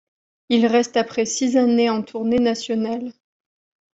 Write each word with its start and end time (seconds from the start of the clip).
Il 0.49 0.65
reste 0.65 0.97
après 0.97 1.25
six 1.25 1.57
années 1.57 1.91
en 1.91 2.01
tournée 2.01 2.39
nationale. 2.39 3.13